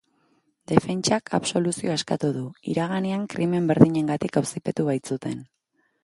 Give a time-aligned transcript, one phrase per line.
[0.69, 2.41] Defentsak absoluzioa eskatu du,
[2.73, 5.37] iraganean krimen berdinengatik auzipetu baitzuten.